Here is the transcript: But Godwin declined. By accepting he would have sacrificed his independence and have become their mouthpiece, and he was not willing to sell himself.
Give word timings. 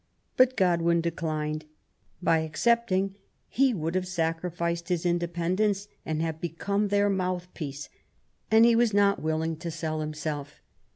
But 0.35 0.57
Godwin 0.57 0.99
declined. 0.99 1.65
By 2.23 2.39
accepting 2.39 3.17
he 3.47 3.71
would 3.71 3.93
have 3.93 4.07
sacrificed 4.07 4.89
his 4.89 5.05
independence 5.05 5.87
and 6.07 6.23
have 6.23 6.41
become 6.41 6.87
their 6.87 7.07
mouthpiece, 7.07 7.87
and 8.49 8.65
he 8.65 8.75
was 8.75 8.95
not 8.95 9.21
willing 9.21 9.57
to 9.57 9.69
sell 9.69 10.01
himself. 10.01 10.59